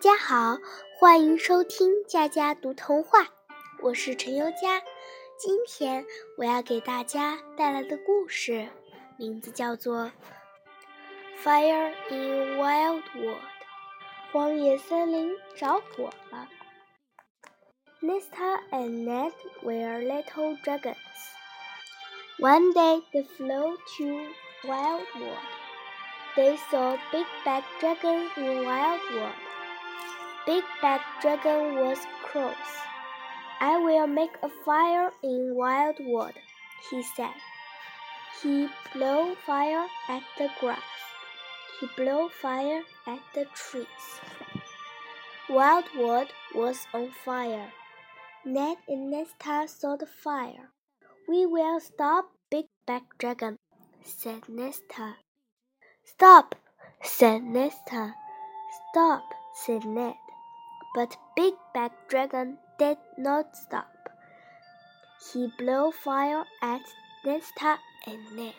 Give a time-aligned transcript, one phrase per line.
[0.00, 0.56] 大家好，
[0.98, 3.28] 欢迎收听佳佳读童话，
[3.82, 4.80] 我是陈优佳。
[5.38, 6.06] 今天
[6.38, 8.66] 我要给大家带来的故事
[9.18, 10.10] 名字叫做
[11.44, 13.36] 《Fire in Wild World》。
[14.32, 16.48] 荒野森林着火了。
[18.00, 19.32] Nesta and Ned
[19.62, 20.96] were little dragons.
[22.38, 25.44] One day they flew to Wild World.
[26.36, 29.49] They saw Big Bad Dragon in Wild World.
[30.50, 32.70] Big Bad Dragon was cross.
[33.60, 36.34] I will make a fire in Wild World,
[36.90, 37.38] he said.
[38.42, 40.82] He blew fire at the grass.
[41.78, 44.08] He blew fire at the trees.
[45.48, 47.70] Wild World was on fire.
[48.44, 50.72] Ned and Nesta saw the fire.
[51.28, 53.56] We will stop Big Bad Dragon,
[54.02, 55.14] said Nesta.
[56.02, 56.56] Stop,
[57.04, 58.14] said Nesta.
[58.90, 59.22] Stop,
[59.54, 60.16] said Ned.
[60.94, 64.10] But Big Bad Dragon did not stop.
[65.32, 66.82] He blew fire at
[67.24, 68.54] Nesta and Ned.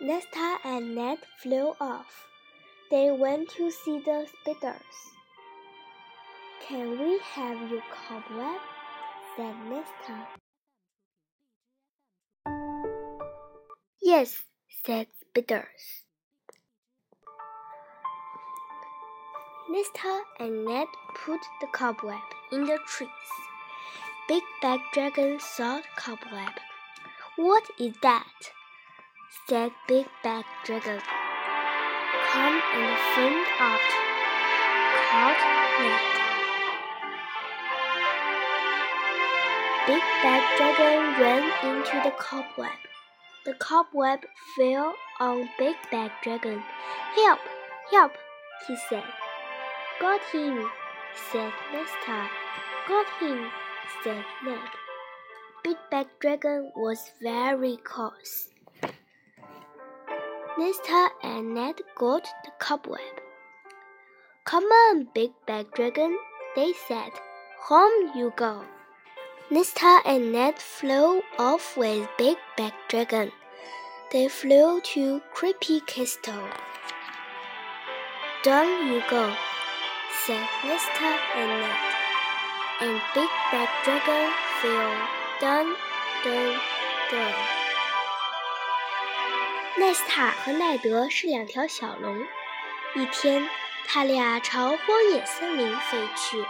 [0.00, 2.26] Nesta and Ned flew off.
[2.90, 4.98] They went to see the spiders.
[6.66, 8.60] Can we have your cobweb?
[9.36, 10.26] said Nesta.
[14.00, 14.44] Yes,
[14.84, 16.04] said Spiders.
[19.70, 23.08] Nesta and Ned put the cobweb in the trees.
[24.28, 26.54] Big Bad Dragon saw the cobweb.
[27.36, 28.52] What is that?
[29.48, 31.00] said Big Bad Dragon.
[32.30, 33.88] Come and find out,
[35.08, 35.40] called
[35.80, 36.00] Ned.
[39.86, 42.78] Big Bad Dragon ran into the cobweb.
[43.44, 44.24] The cobweb
[44.56, 46.62] fell on Big Bad Dragon.
[47.14, 47.40] Help!
[47.90, 48.12] Help!
[48.66, 49.04] he said.
[50.02, 50.68] Got him,
[51.30, 52.28] said Nesta.
[52.88, 53.48] Got him,
[54.02, 54.58] said Ned.
[55.62, 58.48] Big Bad Dragon was very cross.
[60.58, 63.20] Nesta and Ned got the cobweb.
[64.44, 66.18] Come on, Big Bad Dragon,
[66.56, 67.12] they said.
[67.68, 68.64] Home you go.
[69.50, 73.30] Nesta and Ned flew off with Big Bad Dragon.
[74.10, 76.48] They flew to Creepy Castle.
[78.42, 79.32] Down you go,
[80.24, 81.76] said Nesta and Ned.
[82.80, 84.30] And Big Bad Dragon
[84.60, 84.92] fell
[85.40, 85.76] down,
[86.24, 86.58] down,
[87.10, 87.34] down.
[89.76, 92.26] 奈斯塔和奈德是两条小龙。
[92.94, 93.48] 一天，
[93.86, 96.44] 他俩朝荒野森林飞去。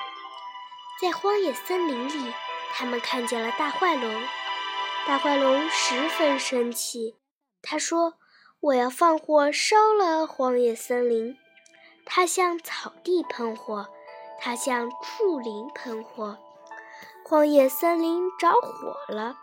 [1.00, 2.32] 在荒野森林里，
[2.72, 4.22] 他们看见了大坏龙，
[5.06, 7.16] 大坏龙十分生气。
[7.62, 8.14] 他说
[8.60, 11.36] ：“我要放火烧了荒野森林。”
[12.04, 13.88] 他向草地喷火，
[14.40, 16.36] 他向树林喷火，
[17.24, 19.36] 荒野森林着火了。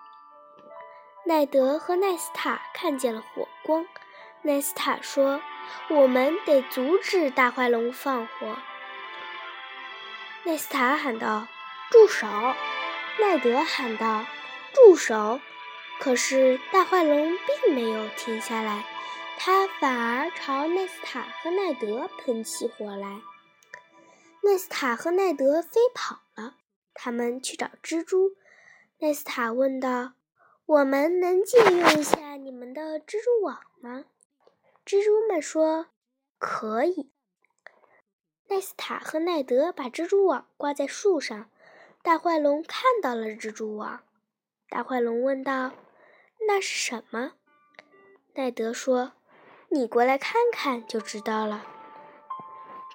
[1.25, 3.86] 奈德和奈斯塔看见了火光。
[4.42, 5.42] 奈斯塔说
[5.90, 8.56] ：“我们得阻止大坏龙放火。”
[10.44, 11.48] 奈斯塔喊道
[11.92, 12.28] ：“住手！”
[13.19, 14.25] 奈德喊道
[14.74, 15.40] ：“住手！”
[16.00, 18.86] 可是大坏龙并没有停下来，
[19.41, 23.22] 他反而朝奈斯塔和奈德喷起火来。
[24.44, 26.57] 奈斯塔和奈德飞跑了，
[26.94, 28.35] 他们去找蜘蛛。
[28.97, 30.11] 奈斯塔问道
[30.67, 34.03] ：“我们能借用一下你们的蜘蛛网吗？”
[34.85, 35.88] 蜘蛛们说
[36.38, 37.09] ：“可以。”
[38.50, 41.50] 奈斯塔和奈德把蜘蛛网挂在树上。
[42.01, 44.03] 大坏龙看到了蜘蛛网，
[44.69, 45.71] 大坏龙问道
[46.45, 47.33] ：“那是什么？”
[48.35, 49.13] 奈德说
[49.69, 51.66] ：“你过来看看就知道了。”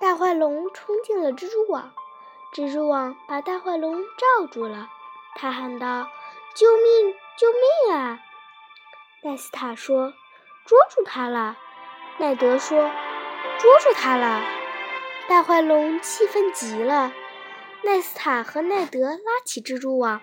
[0.00, 1.92] 大坏龙冲进了蜘蛛网，
[2.54, 4.88] 蜘蛛网把大坏龙罩住了。
[5.36, 6.08] 他喊道
[6.54, 7.14] ：“救命！
[7.36, 8.20] 救命啊！”
[9.22, 10.12] 奈斯塔说
[10.66, 11.56] ：“捉住他了。”
[12.18, 12.90] 奈德说
[13.58, 14.42] ：“捉住他了。”
[15.28, 17.12] 大坏龙气愤极了。
[17.82, 20.20] 奈斯塔和奈德拉起蜘蛛网，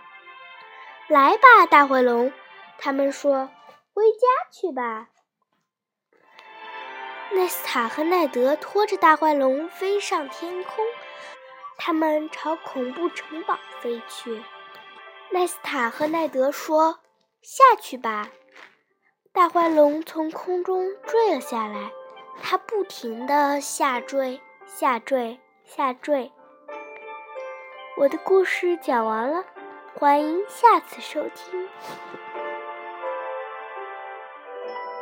[1.07, 2.31] 来吧，大坏龙！
[2.77, 3.50] 他们说
[3.94, 5.09] ：“回家去吧。”
[7.33, 10.86] 奈斯塔和奈德拖着大坏龙飞上天空，
[11.78, 14.44] 他们朝恐怖城堡飞去。
[15.30, 17.00] 奈斯塔和奈德说
[17.42, 18.30] ：“下去吧。”
[19.31, 21.92] 大坏龙从空中坠了下来，
[22.44, 26.34] 它不停地下坠、下坠、下坠。
[27.95, 29.45] 我的故事讲完了，
[29.98, 31.69] 欢迎下次收听。